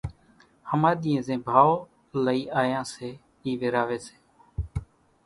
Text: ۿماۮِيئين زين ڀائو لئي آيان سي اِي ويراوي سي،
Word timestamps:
ۿماۮِيئين 0.71 1.21
زين 1.27 1.39
ڀائو 1.47 1.73
لئي 2.25 2.41
آيان 2.61 2.85
سي 2.93 3.09
اِي 3.43 3.51
ويراوي 3.61 3.99
سي، 4.07 4.15